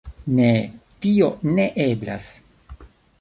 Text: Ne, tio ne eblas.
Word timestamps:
Ne, 0.37 0.47
tio 1.03 1.27
ne 1.57 1.67
eblas. 1.85 2.31